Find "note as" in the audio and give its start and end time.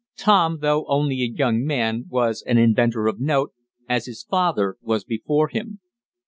3.19-4.07